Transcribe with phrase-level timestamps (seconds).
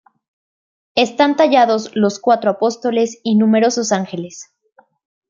[0.95, 4.51] Están tallados los cuatro apóstoles y numerosos ángeles.